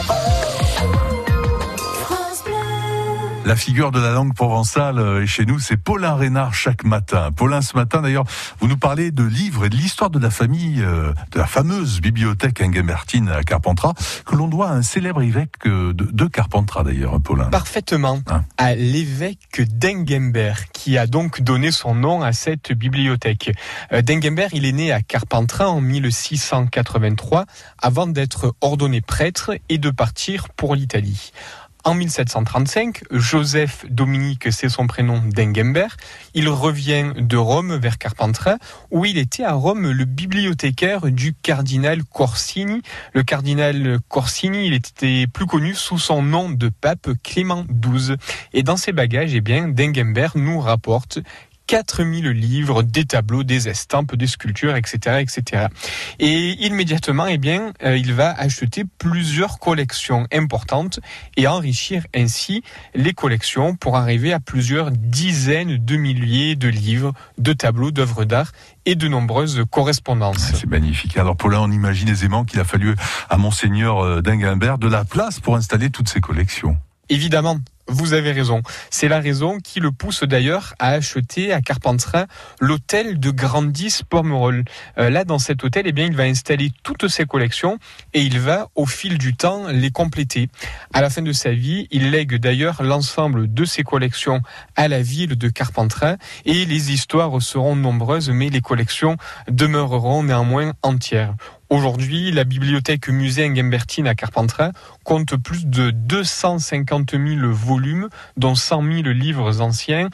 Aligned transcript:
Oh. 0.00 0.47
La 3.48 3.56
figure 3.56 3.92
de 3.92 3.98
la 3.98 4.10
langue 4.10 4.34
provençale 4.34 4.98
euh, 4.98 5.26
chez 5.26 5.46
nous, 5.46 5.58
c'est 5.58 5.78
Paulin 5.78 6.14
Reynard 6.16 6.52
chaque 6.52 6.84
matin. 6.84 7.30
Paulin, 7.34 7.62
ce 7.62 7.78
matin 7.78 8.02
d'ailleurs, 8.02 8.24
vous 8.60 8.68
nous 8.68 8.76
parlez 8.76 9.10
de 9.10 9.24
livres 9.24 9.64
et 9.64 9.70
de 9.70 9.74
l'histoire 9.74 10.10
de 10.10 10.18
la 10.18 10.28
famille, 10.28 10.82
euh, 10.82 11.14
de 11.32 11.38
la 11.38 11.46
fameuse 11.46 12.02
bibliothèque 12.02 12.60
Ingemertine 12.60 13.30
à 13.30 13.42
Carpentras, 13.42 13.94
que 14.26 14.36
l'on 14.36 14.48
doit 14.48 14.68
à 14.68 14.72
un 14.72 14.82
célèbre 14.82 15.22
évêque 15.22 15.54
euh, 15.64 15.94
de, 15.94 16.26
Carpentras 16.26 16.84
d'ailleurs, 16.84 17.14
hein, 17.14 17.20
Paulin. 17.20 17.46
Parfaitement, 17.46 18.20
hein 18.26 18.44
à 18.58 18.74
l'évêque 18.74 19.62
d'Engemberg, 19.62 20.68
qui 20.74 20.98
a 20.98 21.06
donc 21.06 21.40
donné 21.40 21.70
son 21.70 21.94
nom 21.94 22.20
à 22.20 22.34
cette 22.34 22.74
bibliothèque. 22.74 23.56
D'Engemberg, 23.90 24.50
il 24.52 24.66
est 24.66 24.72
né 24.72 24.92
à 24.92 25.00
Carpentras 25.00 25.68
en 25.68 25.80
1683, 25.80 27.46
avant 27.80 28.06
d'être 28.06 28.54
ordonné 28.60 29.00
prêtre 29.00 29.52
et 29.70 29.78
de 29.78 29.88
partir 29.88 30.50
pour 30.50 30.74
l'Italie. 30.74 31.32
En 31.88 31.94
1735, 31.94 33.04
Joseph 33.12 33.86
Dominique, 33.88 34.52
c'est 34.52 34.68
son 34.68 34.86
prénom 34.86 35.22
d'Engemberg, 35.24 35.96
il 36.34 36.50
revient 36.50 37.14
de 37.16 37.38
Rome 37.38 37.76
vers 37.76 37.96
Carpentras, 37.96 38.58
où 38.90 39.06
il 39.06 39.16
était 39.16 39.42
à 39.42 39.54
Rome 39.54 39.90
le 39.90 40.04
bibliothécaire 40.04 41.06
du 41.06 41.32
cardinal 41.32 42.04
Corsini. 42.04 42.82
Le 43.14 43.22
cardinal 43.22 44.00
Corsini, 44.08 44.66
il 44.66 44.74
était 44.74 45.26
plus 45.32 45.46
connu 45.46 45.74
sous 45.74 45.98
son 45.98 46.20
nom 46.20 46.50
de 46.50 46.68
pape 46.68 47.08
Clément 47.24 47.64
XII. 47.70 48.16
Et 48.52 48.62
dans 48.62 48.76
ses 48.76 48.92
bagages, 48.92 49.34
eh 49.34 49.40
bien, 49.40 49.72
nous 50.34 50.60
rapporte 50.60 51.20
4000 51.68 52.30
livres, 52.30 52.82
des 52.82 53.04
tableaux, 53.04 53.44
des 53.44 53.68
estampes, 53.68 54.16
des 54.16 54.26
sculptures, 54.26 54.74
etc., 54.74 55.20
etc. 55.20 55.66
Et 56.18 56.66
immédiatement, 56.66 57.26
eh 57.26 57.36
bien, 57.36 57.72
euh, 57.84 57.96
il 57.96 58.14
va 58.14 58.30
acheter 58.32 58.84
plusieurs 58.98 59.58
collections 59.58 60.26
importantes 60.32 60.98
et 61.36 61.46
enrichir 61.46 62.06
ainsi 62.16 62.62
les 62.94 63.12
collections 63.12 63.76
pour 63.76 63.96
arriver 63.96 64.32
à 64.32 64.40
plusieurs 64.40 64.90
dizaines 64.90 65.76
de 65.76 65.96
milliers 65.96 66.56
de 66.56 66.68
livres, 66.68 67.12
de 67.36 67.52
tableaux, 67.52 67.90
d'œuvres 67.90 68.24
d'art 68.24 68.52
et 68.86 68.94
de 68.94 69.06
nombreuses 69.06 69.62
correspondances. 69.70 70.50
Ah, 70.52 70.56
c'est 70.58 70.70
magnifique. 70.70 71.18
Alors 71.18 71.36
Paulin, 71.36 71.60
on 71.60 71.70
imagine 71.70 72.08
aisément 72.08 72.46
qu'il 72.46 72.60
a 72.60 72.64
fallu 72.64 72.96
à 73.28 73.36
Monseigneur 73.36 74.00
euh, 74.00 74.22
d'Ingimbert 74.22 74.78
de 74.78 74.88
la 74.88 75.04
place 75.04 75.38
pour 75.38 75.54
installer 75.54 75.90
toutes 75.90 76.08
ces 76.08 76.20
collections. 76.20 76.78
Évidemment, 77.10 77.58
vous 77.88 78.12
avez 78.12 78.32
raison. 78.32 78.62
C'est 78.90 79.08
la 79.08 79.20
raison 79.20 79.58
qui 79.58 79.80
le 79.80 79.90
pousse 79.90 80.22
d'ailleurs 80.22 80.74
à 80.78 80.90
acheter 80.90 81.52
à 81.52 81.60
Carpentras 81.60 82.26
l'hôtel 82.60 83.18
de 83.18 83.30
Grandis 83.30 84.02
Pormerol. 84.08 84.64
Euh, 84.98 85.10
là, 85.10 85.24
dans 85.24 85.38
cet 85.38 85.64
hôtel, 85.64 85.84
eh 85.86 85.92
bien, 85.92 86.06
il 86.06 86.14
va 86.14 86.24
installer 86.24 86.70
toutes 86.82 87.08
ses 87.08 87.24
collections 87.24 87.78
et 88.14 88.20
il 88.20 88.38
va, 88.38 88.68
au 88.74 88.86
fil 88.86 89.18
du 89.18 89.34
temps, 89.34 89.68
les 89.68 89.90
compléter. 89.90 90.48
À 90.92 91.00
la 91.00 91.10
fin 91.10 91.22
de 91.22 91.32
sa 91.32 91.52
vie, 91.52 91.88
il 91.90 92.10
lègue 92.10 92.36
d'ailleurs 92.36 92.82
l'ensemble 92.82 93.52
de 93.52 93.64
ses 93.64 93.82
collections 93.82 94.42
à 94.76 94.88
la 94.88 95.02
ville 95.02 95.36
de 95.36 95.48
Carpentras 95.48 96.16
et 96.44 96.64
les 96.64 96.92
histoires 96.92 97.40
seront 97.42 97.76
nombreuses, 97.76 98.30
mais 98.30 98.50
les 98.50 98.60
collections 98.60 99.16
demeureront 99.48 100.22
néanmoins 100.22 100.72
entières. 100.82 101.34
Aujourd'hui, 101.70 102.30
la 102.32 102.44
bibliothèque 102.44 103.10
musée 103.10 103.44
Ingembertine 103.44 104.06
à 104.06 104.14
Carpentras 104.14 104.72
compte 105.04 105.36
plus 105.36 105.66
de 105.66 105.90
250 105.90 107.10
000 107.10 107.52
volumes, 107.52 108.08
dont 108.38 108.54
100 108.54 108.82
000 108.82 109.08
livres 109.08 109.60
anciens, 109.60 110.08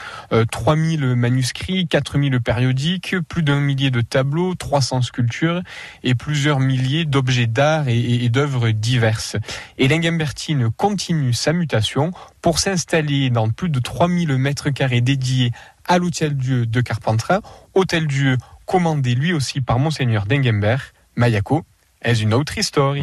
3 0.51 0.77
euh, 0.77 0.97
000 0.99 1.15
manuscrits, 1.15 1.87
4 1.87 2.21
000 2.21 2.41
périodiques, 2.41 3.15
plus 3.29 3.45
d'un 3.45 3.61
millier 3.61 3.93
de 3.93 4.01
tableaux, 4.01 4.57
300 4.57 5.03
sculptures 5.03 5.63
et 6.03 6.17
plusieurs 6.17 6.59
milliers 6.59 7.05
d'objets 7.05 7.47
d'art 7.47 7.87
et, 7.87 8.29
d'œuvres 8.31 8.71
diverses. 8.71 9.37
Et 9.79 9.87
l'Ingembertine 9.87 10.71
continue 10.73 11.33
sa 11.33 11.53
mutation 11.53 12.11
pour 12.43 12.59
s'installer 12.59 13.31
dans 13.31 13.49
plus 13.49 13.69
de 13.69 13.79
3 13.79 14.09
000 14.09 14.39
mètres 14.39 14.71
carrés 14.71 15.03
dédiés 15.03 15.53
à 15.87 15.99
l'Hôtel-Dieu 15.99 16.67
de 16.67 16.81
Carpentras, 16.81 17.43
Hôtel-Dieu 17.75 18.39
commandé 18.67 19.15
lui 19.15 19.33
aussi 19.33 19.61
par 19.61 19.79
Monseigneur 19.79 20.27
d'Engemberg 20.27 20.83
Mayako 21.17 21.65
est 22.05 22.21
une 22.21 22.35
autre 22.35 22.59
histoire. 22.59 22.93
Oui, 22.93 23.03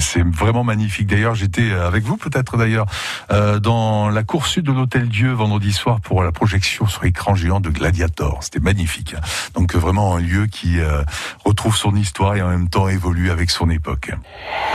c'est 0.00 0.24
vraiment 0.26 0.62
magnifique. 0.62 1.06
D'ailleurs, 1.06 1.34
j'étais 1.34 1.72
avec 1.72 2.04
vous 2.04 2.16
peut-être 2.16 2.56
d'ailleurs 2.56 2.86
euh, 3.30 3.58
dans 3.58 4.10
la 4.10 4.22
cour 4.22 4.46
sud 4.46 4.66
de 4.66 4.72
l'Hôtel 4.72 5.08
Dieu 5.08 5.32
vendredi 5.32 5.72
soir 5.72 6.00
pour 6.00 6.22
la 6.22 6.32
projection 6.32 6.86
sur 6.86 7.04
écran 7.04 7.34
géant 7.34 7.60
de 7.60 7.70
Gladiator. 7.70 8.42
C'était 8.42 8.60
magnifique. 8.60 9.14
Hein. 9.14 9.20
Donc 9.54 9.74
vraiment 9.74 10.16
un 10.16 10.20
lieu 10.20 10.46
qui 10.46 10.78
euh, 10.80 11.02
retrouve 11.44 11.76
son 11.76 11.96
histoire 11.96 12.36
et 12.36 12.42
en 12.42 12.48
même 12.48 12.68
temps 12.68 12.88
évolue 12.88 13.30
avec 13.30 13.50
son 13.50 13.70
époque. 13.70 14.12